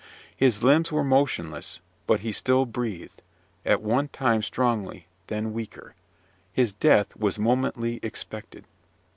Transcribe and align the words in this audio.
His 0.35 0.63
limbs 0.63 0.91
were 0.91 1.03
motionless; 1.03 1.79
but 2.07 2.21
he 2.21 2.31
still 2.31 2.65
breathed, 2.65 3.21
at 3.63 3.83
one 3.83 4.07
time 4.07 4.41
strongly, 4.41 5.05
then 5.27 5.53
weaker 5.53 5.93
his 6.51 6.73
death 6.73 7.15
was 7.15 7.37
momently 7.37 7.99
expected. 8.01 8.65